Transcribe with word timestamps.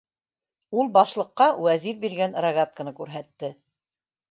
Ул 0.79 0.89
Башлыҡҡа 0.95 1.47
Вәзир 1.67 2.01
биргән 2.07 2.35
рогатканы 2.47 2.97
күрһәтте. 3.03 3.55